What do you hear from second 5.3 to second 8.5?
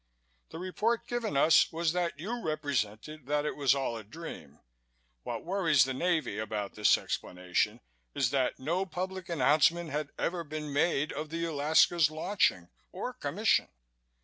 worries the Navy about this explanation is